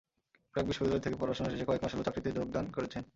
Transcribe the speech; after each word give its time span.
ব্র্যাক 0.51 0.65
বিশ্ববিদ্যালয় 0.67 1.03
থেকে 1.05 1.15
পড়াশোনা 1.19 1.49
শেষে 1.49 1.67
কয়েক 1.67 1.81
মাস 1.83 1.91
হলো 1.93 2.05
চাকরিতে 2.07 2.29
যোগদান 2.37 2.65
করেছেন। 2.75 3.03